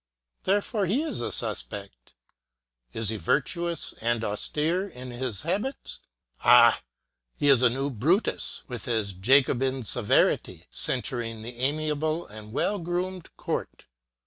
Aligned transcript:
Therefore 0.45 0.87
he 0.87 1.03
is 1.03 1.21
a 1.21 1.31
suspect. 1.31 2.15
Is 2.91 3.09
he 3.09 3.17
virtuous 3.17 3.93
and 4.01 4.23
austere 4.23 4.89
in 4.89 5.11
his 5.11 5.43
habits? 5.43 5.99
Ah! 6.43 6.81
he 7.35 7.49
is 7.49 7.61
a 7.61 7.69
new 7.69 7.91
Brutus 7.91 8.63
with 8.67 8.85
his 8.85 9.13
Jacobin 9.13 9.83
severity, 9.83 10.65
censuring 10.71 11.43
the 11.43 11.55
amiable 11.59 12.25
and 12.25 12.51
well 12.51 12.79
groomed 12.79 13.29
court. 13.37 13.85